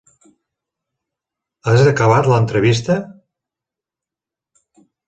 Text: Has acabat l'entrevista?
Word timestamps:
Has 1.73 1.91
acabat 1.93 2.31
l'entrevista? 2.33 2.99